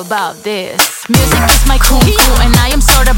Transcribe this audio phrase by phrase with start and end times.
[0.00, 0.80] about this?
[1.08, 3.14] Music is my cool, cool, and I am sorta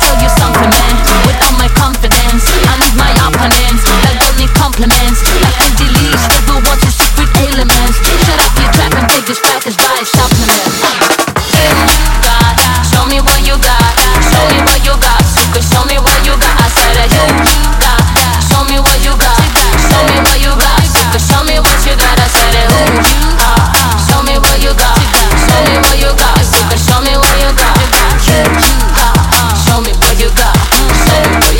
[0.00, 1.03] tell you something, man,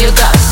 [0.05, 0.44] you got.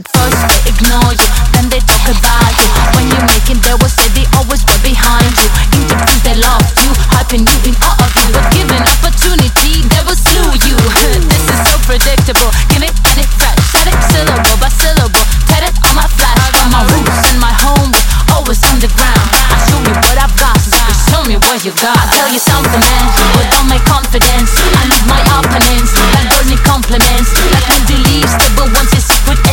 [0.00, 2.68] At first they ignore you, then they talk about you.
[2.96, 5.48] When you're making their words, say they always were behind you.
[5.76, 8.32] Indifferent, they loved you, hyping you in awe of you.
[8.32, 10.76] But given opportunity, they will slew you.
[11.28, 12.48] this is so predictable.
[12.72, 15.20] Give it and it fresh, set it syllable by syllable.
[15.52, 19.28] Tatted on my flash, on my roots and my home was always on the ground.
[19.52, 21.92] I show you what I've got, so you show me what you got.
[21.92, 23.04] I tell you something, man,
[23.36, 24.48] With all my confidence,
[24.80, 29.49] I need my opponents, like worthy compliments, like when leaves, leave, stable want your secret.